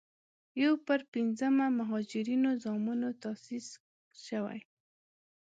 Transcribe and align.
یو 0.63 0.73
پر 0.85 0.99
پينځمه 1.13 1.65
مهاجرینو 1.79 2.49
زامنو 2.63 3.09
تاسیس 3.23 3.67
شوې. 4.25 4.59